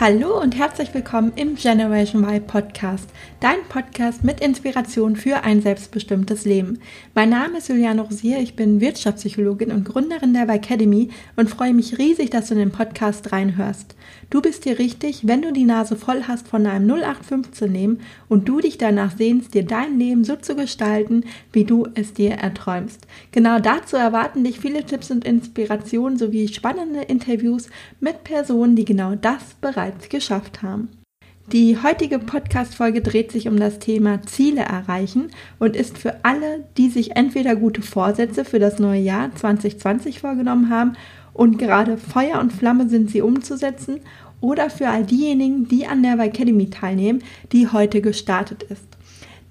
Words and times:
Hallo 0.00 0.40
und 0.40 0.56
herzlich 0.56 0.94
willkommen 0.94 1.32
im 1.34 1.56
Generation 1.56 2.22
Y 2.22 2.46
Podcast, 2.46 3.10
dein 3.40 3.56
Podcast 3.68 4.22
mit 4.22 4.38
Inspiration 4.38 5.16
für 5.16 5.42
ein 5.42 5.60
selbstbestimmtes 5.60 6.44
Leben. 6.44 6.78
Mein 7.16 7.30
Name 7.30 7.58
ist 7.58 7.68
Juliane 7.68 8.02
Rosier, 8.02 8.38
ich 8.38 8.54
bin 8.54 8.80
Wirtschaftspsychologin 8.80 9.72
und 9.72 9.82
Gründerin 9.82 10.34
der 10.34 10.48
Academy 10.48 11.10
und 11.34 11.50
freue 11.50 11.74
mich 11.74 11.98
riesig, 11.98 12.30
dass 12.30 12.46
du 12.46 12.54
in 12.54 12.60
den 12.60 12.70
Podcast 12.70 13.32
reinhörst. 13.32 13.96
Du 14.30 14.40
bist 14.40 14.66
dir 14.66 14.78
richtig, 14.78 15.26
wenn 15.26 15.42
du 15.42 15.52
die 15.52 15.64
Nase 15.64 15.96
voll 15.96 16.22
hast 16.28 16.46
von 16.46 16.64
einem 16.64 16.88
0815 16.88 17.72
nehmen 17.72 18.00
und 18.28 18.48
du 18.48 18.60
dich 18.60 18.78
danach 18.78 19.16
sehnst, 19.16 19.54
dir 19.54 19.64
dein 19.64 19.98
Leben 19.98 20.22
so 20.22 20.36
zu 20.36 20.54
gestalten, 20.54 21.24
wie 21.52 21.64
du 21.64 21.88
es 21.94 22.12
dir 22.12 22.34
erträumst. 22.34 23.08
Genau 23.32 23.58
dazu 23.58 23.96
erwarten 23.96 24.44
dich 24.44 24.60
viele 24.60 24.84
Tipps 24.84 25.10
und 25.10 25.24
Inspirationen 25.24 26.18
sowie 26.18 26.46
spannende 26.46 27.02
Interviews 27.02 27.68
mit 27.98 28.22
Personen, 28.22 28.76
die 28.76 28.84
genau 28.84 29.16
das 29.16 29.56
bereits 29.60 29.87
bereits 29.88 30.08
geschafft 30.08 30.62
haben. 30.62 30.88
Die 31.50 31.78
heutige 31.82 32.18
Podcast-Folge 32.18 33.00
dreht 33.00 33.32
sich 33.32 33.48
um 33.48 33.58
das 33.58 33.78
Thema 33.78 34.22
Ziele 34.22 34.60
erreichen 34.60 35.30
und 35.58 35.76
ist 35.76 35.96
für 35.96 36.22
alle, 36.22 36.64
die 36.76 36.90
sich 36.90 37.16
entweder 37.16 37.56
gute 37.56 37.80
Vorsätze 37.80 38.44
für 38.44 38.58
das 38.58 38.78
neue 38.78 39.00
Jahr 39.00 39.34
2020 39.34 40.20
vorgenommen 40.20 40.68
haben 40.68 40.92
und 41.32 41.58
gerade 41.58 41.96
Feuer 41.96 42.38
und 42.38 42.52
Flamme 42.52 42.88
sind, 42.88 43.10
sie 43.10 43.22
umzusetzen, 43.22 44.00
oder 44.40 44.70
für 44.70 44.88
all 44.88 45.04
diejenigen, 45.04 45.66
die 45.66 45.86
an 45.86 46.02
der 46.04 46.16
Academy 46.20 46.70
teilnehmen, 46.70 47.24
die 47.50 47.66
heute 47.66 48.00
gestartet 48.00 48.62
ist. 48.62 48.97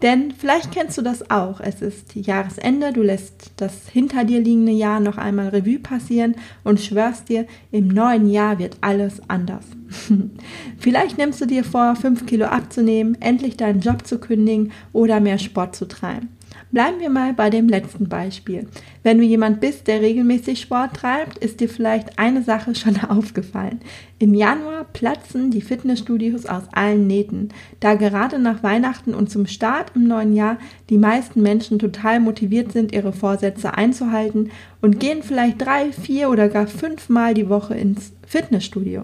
Denn 0.01 0.31
vielleicht 0.31 0.71
kennst 0.71 0.97
du 0.97 1.01
das 1.01 1.31
auch. 1.31 1.59
Es 1.59 1.81
ist 1.81 2.15
Jahresende, 2.15 2.93
du 2.93 3.01
lässt 3.01 3.51
das 3.57 3.89
hinter 3.89 4.25
dir 4.25 4.39
liegende 4.39 4.71
Jahr 4.71 4.99
noch 4.99 5.17
einmal 5.17 5.49
Revue 5.49 5.79
passieren 5.79 6.35
und 6.63 6.79
schwörst 6.79 7.29
dir, 7.29 7.47
im 7.71 7.87
neuen 7.87 8.29
Jahr 8.29 8.59
wird 8.59 8.77
alles 8.81 9.21
anders. 9.27 9.65
vielleicht 10.77 11.17
nimmst 11.17 11.41
du 11.41 11.47
dir 11.47 11.63
vor, 11.63 11.95
fünf 11.95 12.27
Kilo 12.27 12.45
abzunehmen, 12.45 13.17
endlich 13.21 13.57
deinen 13.57 13.81
Job 13.81 14.05
zu 14.05 14.19
kündigen 14.19 14.71
oder 14.93 15.19
mehr 15.19 15.39
Sport 15.39 15.75
zu 15.75 15.87
treiben. 15.87 16.36
Bleiben 16.69 16.99
wir 16.99 17.09
mal 17.09 17.33
bei 17.33 17.49
dem 17.49 17.69
letzten 17.69 18.09
Beispiel. 18.09 18.67
Wenn 19.01 19.19
du 19.19 19.23
jemand 19.23 19.61
bist, 19.61 19.87
der 19.87 20.01
regelmäßig 20.01 20.59
Sport 20.59 20.95
treibt, 20.95 21.37
ist 21.37 21.61
dir 21.61 21.69
vielleicht 21.69 22.19
eine 22.19 22.43
Sache 22.43 22.75
schon 22.75 22.97
aufgefallen. 23.09 23.79
Im 24.19 24.33
Januar 24.33 24.83
platzen 24.83 25.49
die 25.49 25.61
Fitnessstudios 25.61 26.45
aus 26.45 26.63
allen 26.73 27.07
Nähten, 27.07 27.49
da 27.79 27.95
gerade 27.95 28.37
nach 28.37 28.63
Weihnachten 28.63 29.13
und 29.13 29.29
zum 29.29 29.47
Start 29.47 29.93
im 29.95 30.07
neuen 30.07 30.35
Jahr 30.35 30.57
die 30.89 30.97
meisten 30.97 31.41
Menschen 31.41 31.79
total 31.79 32.19
motiviert 32.19 32.73
sind, 32.73 32.91
ihre 32.91 33.13
Vorsätze 33.13 33.75
einzuhalten 33.75 34.51
und 34.81 34.99
gehen 34.99 35.23
vielleicht 35.23 35.61
drei, 35.61 35.93
vier 35.93 36.29
oder 36.29 36.49
gar 36.49 36.67
fünfmal 36.67 37.33
die 37.33 37.47
Woche 37.47 37.75
ins 37.75 38.11
Fitnessstudio. 38.25 39.03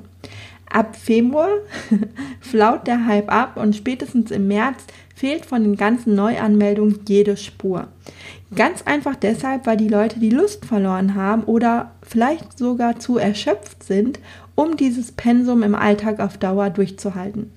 Ab 0.74 0.96
Februar 0.96 1.50
flaut 2.42 2.88
der 2.88 3.06
Hype 3.06 3.32
ab 3.32 3.58
und 3.58 3.76
spätestens 3.76 4.32
im 4.32 4.48
März 4.48 4.84
fehlt 5.16 5.46
von 5.46 5.62
den 5.62 5.76
ganzen 5.76 6.16
Neuanmeldungen 6.16 7.02
jede 7.08 7.38
Spur. 7.38 7.90
Ganz 8.56 8.82
einfach 8.82 9.16
deshalb, 9.16 9.68
weil 9.68 9.78
die 9.78 9.88
Leute 9.88 10.20
die 10.20 10.32
Lust 10.32 10.66
verloren 10.66 11.14
haben 11.14 11.44
oder 11.44 11.92
vielleicht 12.02 12.58
sogar 12.58 13.00
zu 13.00 13.20
erschöpft 13.20 13.84
sind, 13.84 14.20
um 14.56 14.76
dieses 14.76 15.12
Pensum 15.12 15.62
im 15.62 15.76
Alltag 15.76 16.20
auf 16.20 16.40
Dauer 16.40 16.72
durchzuhalten. 16.72 17.52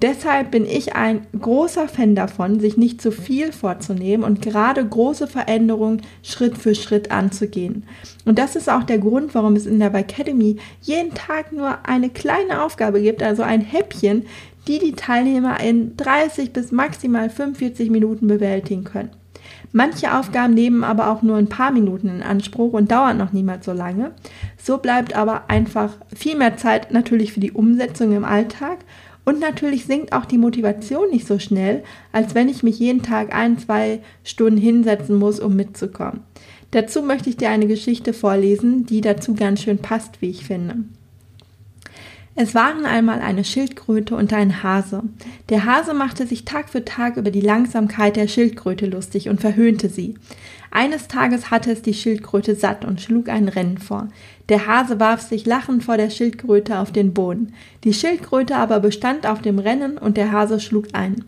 Deshalb 0.00 0.52
bin 0.52 0.64
ich 0.64 0.94
ein 0.94 1.26
großer 1.40 1.88
Fan 1.88 2.14
davon, 2.14 2.60
sich 2.60 2.76
nicht 2.76 3.02
zu 3.02 3.10
viel 3.10 3.50
vorzunehmen 3.50 4.24
und 4.24 4.40
gerade 4.40 4.84
große 4.86 5.26
Veränderungen 5.26 6.02
Schritt 6.22 6.56
für 6.56 6.76
Schritt 6.76 7.10
anzugehen. 7.10 7.84
Und 8.24 8.38
das 8.38 8.54
ist 8.54 8.70
auch 8.70 8.84
der 8.84 8.98
Grund, 8.98 9.34
warum 9.34 9.56
es 9.56 9.66
in 9.66 9.80
der 9.80 9.92
Academy 9.92 10.58
jeden 10.82 11.14
Tag 11.14 11.52
nur 11.52 11.84
eine 11.84 12.10
kleine 12.10 12.62
Aufgabe 12.62 13.02
gibt, 13.02 13.24
also 13.24 13.42
ein 13.42 13.60
Häppchen, 13.60 14.26
die 14.68 14.78
die 14.78 14.92
Teilnehmer 14.92 15.58
in 15.60 15.96
30 15.96 16.52
bis 16.52 16.70
maximal 16.70 17.28
45 17.28 17.90
Minuten 17.90 18.28
bewältigen 18.28 18.84
können. 18.84 19.10
Manche 19.72 20.16
Aufgaben 20.16 20.54
nehmen 20.54 20.84
aber 20.84 21.10
auch 21.10 21.22
nur 21.22 21.36
ein 21.36 21.48
paar 21.48 21.72
Minuten 21.72 22.08
in 22.08 22.22
Anspruch 22.22 22.72
und 22.72 22.90
dauern 22.90 23.18
noch 23.18 23.32
niemals 23.32 23.66
so 23.66 23.72
lange. 23.72 24.12
So 24.56 24.78
bleibt 24.78 25.14
aber 25.16 25.50
einfach 25.50 25.94
viel 26.14 26.36
mehr 26.36 26.56
Zeit 26.56 26.92
natürlich 26.92 27.32
für 27.32 27.40
die 27.40 27.52
Umsetzung 27.52 28.12
im 28.12 28.24
Alltag 28.24 28.78
und 29.28 29.40
natürlich 29.40 29.84
sinkt 29.84 30.14
auch 30.14 30.24
die 30.24 30.38
Motivation 30.38 31.10
nicht 31.10 31.26
so 31.26 31.38
schnell, 31.38 31.84
als 32.12 32.34
wenn 32.34 32.48
ich 32.48 32.62
mich 32.62 32.78
jeden 32.78 33.02
Tag 33.02 33.34
ein, 33.34 33.58
zwei 33.58 34.00
Stunden 34.24 34.56
hinsetzen 34.56 35.18
muss, 35.18 35.38
um 35.38 35.54
mitzukommen. 35.54 36.20
Dazu 36.70 37.02
möchte 37.02 37.28
ich 37.28 37.36
dir 37.36 37.50
eine 37.50 37.66
Geschichte 37.66 38.14
vorlesen, 38.14 38.86
die 38.86 39.02
dazu 39.02 39.34
ganz 39.34 39.60
schön 39.60 39.80
passt, 39.80 40.22
wie 40.22 40.30
ich 40.30 40.46
finde. 40.46 40.76
Es 42.36 42.54
waren 42.54 42.86
einmal 42.86 43.20
eine 43.20 43.44
Schildkröte 43.44 44.16
und 44.16 44.32
ein 44.32 44.62
Hase. 44.62 45.02
Der 45.50 45.66
Hase 45.66 45.92
machte 45.92 46.26
sich 46.26 46.46
Tag 46.46 46.70
für 46.70 46.86
Tag 46.86 47.18
über 47.18 47.30
die 47.30 47.42
Langsamkeit 47.42 48.16
der 48.16 48.28
Schildkröte 48.28 48.86
lustig 48.86 49.28
und 49.28 49.42
verhöhnte 49.42 49.90
sie. 49.90 50.14
Eines 50.70 51.08
Tages 51.08 51.50
hatte 51.50 51.72
es 51.72 51.82
die 51.82 51.94
Schildkröte 51.94 52.54
satt 52.54 52.84
und 52.84 53.00
schlug 53.00 53.28
ein 53.28 53.48
Rennen 53.48 53.78
vor. 53.78 54.08
Der 54.48 54.66
Hase 54.66 55.00
warf 55.00 55.22
sich 55.22 55.46
lachend 55.46 55.84
vor 55.84 55.96
der 55.96 56.10
Schildkröte 56.10 56.78
auf 56.78 56.92
den 56.92 57.14
Boden. 57.14 57.54
Die 57.84 57.94
Schildkröte 57.94 58.56
aber 58.56 58.80
bestand 58.80 59.26
auf 59.26 59.42
dem 59.42 59.58
Rennen 59.58 59.98
und 59.98 60.16
der 60.16 60.32
Hase 60.32 60.60
schlug 60.60 60.86
ein. 60.92 61.24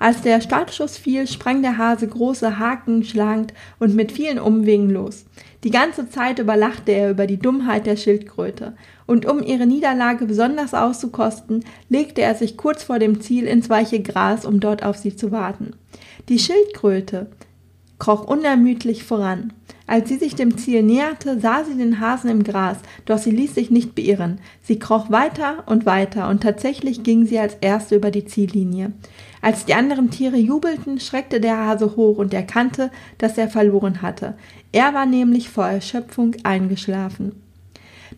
Als 0.00 0.22
der 0.22 0.40
Startschuss 0.40 0.96
fiel, 0.96 1.26
sprang 1.26 1.60
der 1.60 1.76
Hase 1.76 2.06
große 2.06 2.58
Haken 2.58 3.02
schlagend 3.02 3.52
und 3.80 3.96
mit 3.96 4.12
vielen 4.12 4.38
Umwegen 4.38 4.90
los. 4.90 5.24
Die 5.64 5.70
ganze 5.70 6.08
Zeit 6.08 6.38
überlachte 6.38 6.92
er 6.92 7.10
über 7.10 7.26
die 7.26 7.38
Dummheit 7.38 7.84
der 7.86 7.96
Schildkröte. 7.96 8.74
Und 9.06 9.26
um 9.26 9.42
ihre 9.42 9.66
Niederlage 9.66 10.26
besonders 10.26 10.72
auszukosten, 10.72 11.64
legte 11.88 12.22
er 12.22 12.36
sich 12.36 12.56
kurz 12.56 12.84
vor 12.84 13.00
dem 13.00 13.20
Ziel 13.20 13.44
ins 13.44 13.68
weiche 13.68 14.00
Gras, 14.00 14.44
um 14.44 14.60
dort 14.60 14.84
auf 14.84 14.96
sie 14.96 15.16
zu 15.16 15.32
warten. 15.32 15.72
Die 16.28 16.38
Schildkröte 16.38 17.26
kroch 17.98 18.26
unermüdlich 18.26 19.04
voran. 19.04 19.52
Als 19.86 20.08
sie 20.08 20.18
sich 20.18 20.34
dem 20.34 20.58
Ziel 20.58 20.82
näherte, 20.82 21.40
sah 21.40 21.64
sie 21.64 21.74
den 21.74 21.98
Hasen 21.98 22.30
im 22.30 22.44
Gras, 22.44 22.76
doch 23.06 23.16
sie 23.16 23.30
ließ 23.30 23.54
sich 23.54 23.70
nicht 23.70 23.94
beirren. 23.94 24.38
Sie 24.62 24.78
kroch 24.78 25.10
weiter 25.10 25.64
und 25.66 25.86
weiter, 25.86 26.28
und 26.28 26.42
tatsächlich 26.42 27.02
ging 27.02 27.24
sie 27.24 27.38
als 27.38 27.56
erste 27.62 27.96
über 27.96 28.10
die 28.10 28.26
Ziellinie. 28.26 28.92
Als 29.40 29.64
die 29.64 29.74
anderen 29.74 30.10
Tiere 30.10 30.36
jubelten, 30.36 31.00
schreckte 31.00 31.40
der 31.40 31.56
Hase 31.56 31.96
hoch 31.96 32.18
und 32.18 32.34
erkannte, 32.34 32.90
dass 33.16 33.38
er 33.38 33.48
verloren 33.48 34.02
hatte. 34.02 34.34
Er 34.72 34.92
war 34.92 35.06
nämlich 35.06 35.48
vor 35.48 35.66
Erschöpfung 35.66 36.36
eingeschlafen. 36.42 37.47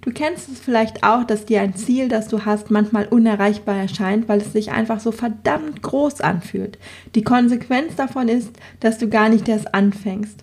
Du 0.02 0.10
kennst 0.12 0.48
es 0.48 0.58
vielleicht 0.58 1.04
auch, 1.04 1.24
dass 1.24 1.44
dir 1.44 1.60
ein 1.60 1.74
Ziel, 1.74 2.08
das 2.08 2.28
du 2.28 2.46
hast, 2.46 2.70
manchmal 2.70 3.06
unerreichbar 3.06 3.76
erscheint, 3.76 4.28
weil 4.28 4.40
es 4.40 4.52
sich 4.52 4.70
einfach 4.70 4.98
so 4.98 5.12
verdammt 5.12 5.82
groß 5.82 6.22
anfühlt. 6.22 6.78
Die 7.14 7.22
Konsequenz 7.22 7.96
davon 7.96 8.28
ist, 8.28 8.50
dass 8.80 8.96
du 8.96 9.08
gar 9.08 9.28
nicht 9.28 9.46
erst 9.46 9.74
anfängst. 9.74 10.42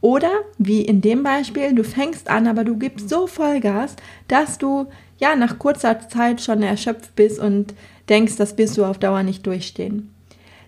Oder, 0.00 0.30
wie 0.58 0.82
in 0.82 1.00
dem 1.00 1.22
Beispiel, 1.22 1.74
du 1.74 1.84
fängst 1.84 2.28
an, 2.28 2.46
aber 2.48 2.64
du 2.64 2.76
gibst 2.76 3.08
so 3.08 3.26
Vollgas, 3.26 3.94
dass 4.28 4.58
du 4.58 4.86
ja 5.18 5.36
nach 5.36 5.58
kurzer 5.58 6.08
Zeit 6.08 6.40
schon 6.40 6.62
erschöpft 6.62 7.14
bist 7.14 7.38
und 7.38 7.74
denkst, 8.08 8.36
das 8.36 8.58
wirst 8.58 8.76
du 8.76 8.84
auf 8.84 8.98
Dauer 8.98 9.22
nicht 9.22 9.46
durchstehen. 9.46 10.12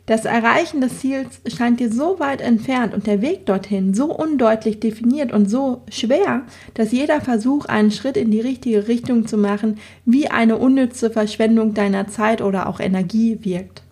Das 0.09 0.25
Erreichen 0.25 0.81
des 0.81 1.01
Ziels 1.01 1.43
scheint 1.55 1.81
dir 1.81 1.93
so 1.93 2.19
weit 2.19 2.41
entfernt 2.41 2.95
und 2.95 3.07
der 3.07 3.21
Weg 3.21 3.45
dorthin 3.45 3.93
so 3.93 4.07
undeutlich 4.07 4.81
definiert 4.81 5.35
und 5.35 5.51
so 5.51 5.83
schwer, 5.91 6.47
dass 6.73 6.93
jeder 6.93 7.21
Versuch, 7.21 7.67
einen 7.67 7.91
Schritt 7.91 8.17
in 8.17 8.31
die 8.31 8.41
richtige 8.41 8.89
Richtung 8.89 9.27
zu 9.27 9.37
machen, 9.37 9.77
wie 10.07 10.29
eine 10.29 10.57
unnütze 10.57 11.11
Verschwendung 11.11 11.75
deiner 11.75 12.09
Zeit 12.09 12.41
oder 12.41 12.71
auch 12.71 12.81
Energie 12.81 13.41
wirkt. 13.43 13.83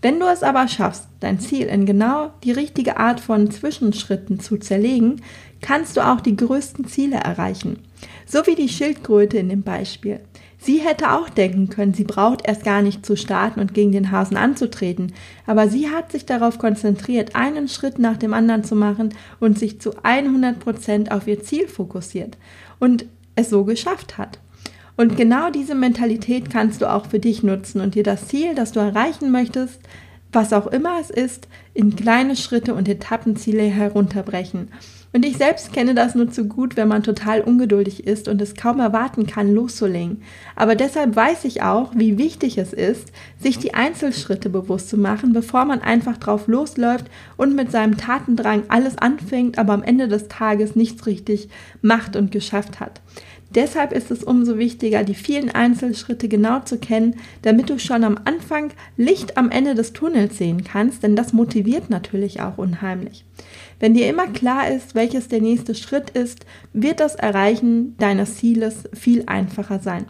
Wenn 0.00 0.18
du 0.18 0.24
es 0.24 0.42
aber 0.42 0.68
schaffst, 0.68 1.06
dein 1.20 1.38
Ziel 1.38 1.66
in 1.66 1.84
genau 1.84 2.30
die 2.44 2.52
richtige 2.52 2.96
Art 2.96 3.20
von 3.20 3.50
Zwischenschritten 3.50 4.40
zu 4.40 4.56
zerlegen, 4.56 5.20
kannst 5.60 5.98
du 5.98 6.00
auch 6.00 6.22
die 6.22 6.34
größten 6.34 6.86
Ziele 6.86 7.16
erreichen. 7.16 7.80
So 8.24 8.46
wie 8.46 8.54
die 8.54 8.70
Schildkröte 8.70 9.36
in 9.36 9.50
dem 9.50 9.62
Beispiel. 9.62 10.20
Sie 10.64 10.78
hätte 10.78 11.10
auch 11.10 11.28
denken 11.28 11.70
können, 11.70 11.92
sie 11.92 12.04
braucht 12.04 12.46
erst 12.46 12.62
gar 12.62 12.82
nicht 12.82 13.04
zu 13.04 13.16
starten 13.16 13.58
und 13.58 13.74
gegen 13.74 13.90
den 13.90 14.12
Hasen 14.12 14.36
anzutreten, 14.36 15.12
aber 15.44 15.66
sie 15.66 15.90
hat 15.90 16.12
sich 16.12 16.24
darauf 16.24 16.58
konzentriert, 16.58 17.34
einen 17.34 17.66
Schritt 17.66 17.98
nach 17.98 18.16
dem 18.16 18.32
anderen 18.32 18.62
zu 18.62 18.76
machen 18.76 19.12
und 19.40 19.58
sich 19.58 19.80
zu 19.80 19.90
100 20.04 20.60
Prozent 20.60 21.10
auf 21.10 21.26
ihr 21.26 21.42
Ziel 21.42 21.66
fokussiert 21.66 22.38
und 22.78 23.06
es 23.34 23.50
so 23.50 23.64
geschafft 23.64 24.18
hat. 24.18 24.38
Und 24.96 25.16
genau 25.16 25.50
diese 25.50 25.74
Mentalität 25.74 26.48
kannst 26.48 26.80
du 26.80 26.88
auch 26.88 27.06
für 27.06 27.18
dich 27.18 27.42
nutzen 27.42 27.80
und 27.80 27.96
dir 27.96 28.04
das 28.04 28.28
Ziel, 28.28 28.54
das 28.54 28.70
du 28.70 28.78
erreichen 28.78 29.32
möchtest, 29.32 29.80
was 30.30 30.52
auch 30.52 30.68
immer 30.68 31.00
es 31.00 31.10
ist, 31.10 31.48
in 31.74 31.96
kleine 31.96 32.36
Schritte 32.36 32.74
und 32.74 32.88
Etappenziele 32.88 33.64
herunterbrechen. 33.64 34.68
Und 35.14 35.26
ich 35.26 35.36
selbst 35.36 35.74
kenne 35.74 35.94
das 35.94 36.14
nur 36.14 36.30
zu 36.30 36.46
gut, 36.46 36.76
wenn 36.76 36.88
man 36.88 37.02
total 37.02 37.42
ungeduldig 37.42 38.06
ist 38.06 38.28
und 38.28 38.40
es 38.40 38.54
kaum 38.54 38.80
erwarten 38.80 39.26
kann, 39.26 39.52
loszulegen. 39.52 40.22
Aber 40.56 40.74
deshalb 40.74 41.14
weiß 41.14 41.44
ich 41.44 41.62
auch, 41.62 41.92
wie 41.94 42.16
wichtig 42.16 42.56
es 42.56 42.72
ist, 42.72 43.12
sich 43.38 43.58
die 43.58 43.74
Einzelschritte 43.74 44.48
bewusst 44.48 44.88
zu 44.88 44.96
machen, 44.96 45.34
bevor 45.34 45.66
man 45.66 45.82
einfach 45.82 46.16
drauf 46.16 46.46
losläuft 46.46 47.06
und 47.36 47.54
mit 47.54 47.70
seinem 47.70 47.98
Tatendrang 47.98 48.62
alles 48.68 48.96
anfängt, 48.96 49.58
aber 49.58 49.74
am 49.74 49.82
Ende 49.82 50.08
des 50.08 50.28
Tages 50.28 50.76
nichts 50.76 51.04
richtig 51.06 51.50
macht 51.82 52.16
und 52.16 52.30
geschafft 52.30 52.80
hat. 52.80 53.02
Deshalb 53.54 53.92
ist 53.92 54.10
es 54.10 54.24
umso 54.24 54.56
wichtiger, 54.56 55.04
die 55.04 55.14
vielen 55.14 55.50
Einzelschritte 55.50 56.28
genau 56.28 56.60
zu 56.60 56.78
kennen, 56.78 57.16
damit 57.42 57.68
du 57.68 57.78
schon 57.78 58.04
am 58.04 58.18
Anfang 58.24 58.70
Licht 58.96 59.36
am 59.36 59.50
Ende 59.50 59.74
des 59.74 59.92
Tunnels 59.92 60.38
sehen 60.38 60.64
kannst, 60.64 61.02
denn 61.02 61.16
das 61.16 61.32
motiviert 61.32 61.90
natürlich 61.90 62.40
auch 62.40 62.56
unheimlich. 62.56 63.24
Wenn 63.78 63.94
dir 63.94 64.08
immer 64.08 64.28
klar 64.28 64.70
ist, 64.70 64.94
welches 64.94 65.28
der 65.28 65.40
nächste 65.40 65.74
Schritt 65.74 66.10
ist, 66.10 66.46
wird 66.72 67.00
das 67.00 67.14
Erreichen 67.14 67.96
deines 67.98 68.36
Zieles 68.36 68.84
viel 68.94 69.24
einfacher 69.26 69.80
sein. 69.80 70.06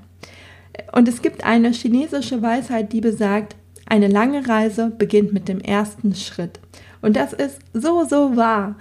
Und 0.92 1.08
es 1.08 1.22
gibt 1.22 1.44
eine 1.44 1.70
chinesische 1.72 2.42
Weisheit, 2.42 2.92
die 2.92 3.00
besagt, 3.00 3.56
eine 3.86 4.08
lange 4.08 4.48
Reise 4.48 4.90
beginnt 4.96 5.32
mit 5.32 5.48
dem 5.48 5.60
ersten 5.60 6.14
Schritt. 6.14 6.60
Und 7.02 7.16
das 7.16 7.32
ist 7.32 7.58
so, 7.74 8.04
so 8.04 8.36
wahr. 8.36 8.76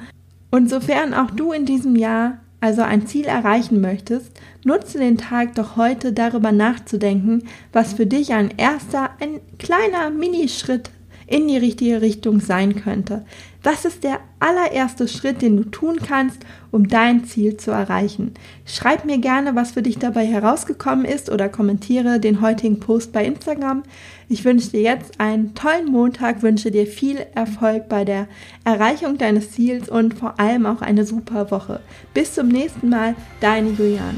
Und 0.51 0.69
sofern 0.69 1.13
auch 1.13 1.31
du 1.31 1.51
in 1.51 1.65
diesem 1.65 1.95
Jahr 1.95 2.39
also 2.61 2.83
ein 2.83 3.07
Ziel 3.07 3.25
erreichen 3.25 3.81
möchtest, 3.81 4.31
nutze 4.63 4.99
den 4.99 5.17
Tag 5.17 5.55
doch 5.55 5.75
heute 5.75 6.13
darüber 6.13 6.51
nachzudenken, 6.51 7.43
was 7.73 7.93
für 7.93 8.05
dich 8.05 8.33
ein 8.33 8.53
erster, 8.55 9.09
ein 9.19 9.41
kleiner 9.57 10.11
Minischritt 10.11 10.91
in 11.31 11.47
die 11.47 11.57
richtige 11.57 12.01
Richtung 12.01 12.39
sein 12.39 12.75
könnte. 12.75 13.25
Was 13.63 13.85
ist 13.85 14.03
der 14.03 14.19
allererste 14.39 15.07
Schritt, 15.07 15.41
den 15.41 15.55
du 15.55 15.63
tun 15.65 15.97
kannst, 16.05 16.39
um 16.71 16.87
dein 16.87 17.25
Ziel 17.25 17.57
zu 17.57 17.71
erreichen? 17.71 18.33
Schreib 18.65 19.05
mir 19.05 19.19
gerne, 19.19 19.55
was 19.55 19.71
für 19.71 19.81
dich 19.81 19.97
dabei 19.97 20.25
herausgekommen 20.25 21.05
ist 21.05 21.29
oder 21.29 21.47
kommentiere 21.47 22.19
den 22.19 22.41
heutigen 22.41 22.79
Post 22.79 23.13
bei 23.13 23.23
Instagram. 23.23 23.83
Ich 24.29 24.43
wünsche 24.45 24.71
dir 24.71 24.81
jetzt 24.81 25.19
einen 25.19 25.53
tollen 25.53 25.91
Montag, 25.91 26.41
wünsche 26.41 26.71
dir 26.71 26.87
viel 26.87 27.25
Erfolg 27.35 27.87
bei 27.87 28.03
der 28.03 28.27
Erreichung 28.65 29.17
deines 29.17 29.51
Ziels 29.51 29.89
und 29.89 30.15
vor 30.15 30.39
allem 30.39 30.65
auch 30.65 30.81
eine 30.81 31.05
super 31.05 31.51
Woche. 31.51 31.79
Bis 32.13 32.33
zum 32.33 32.47
nächsten 32.47 32.89
Mal, 32.89 33.15
deine 33.39 33.69
Juliane. 33.69 34.17